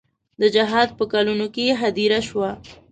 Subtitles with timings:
[0.41, 2.49] د جهاد په کلونو کې هدیره شوه.